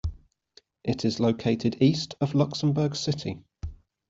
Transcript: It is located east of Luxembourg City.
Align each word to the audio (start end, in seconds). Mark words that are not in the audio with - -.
It 0.83 1.05
is 1.05 1.19
located 1.19 1.77
east 1.79 2.15
of 2.19 2.33
Luxembourg 2.33 2.95
City. 2.95 3.43